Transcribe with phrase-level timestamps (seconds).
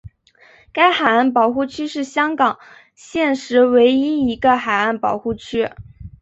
[0.73, 2.57] 该海岸保护区是香港
[2.95, 5.69] 现时唯一一个海岸保护区。